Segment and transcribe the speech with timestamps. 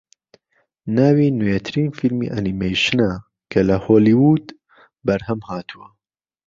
[0.95, 3.11] ناوی نوێترین فیلمی ئەنیمەیشنە
[3.51, 4.45] کە لە هۆلیوود
[5.05, 5.87] بەرهەمهاتووە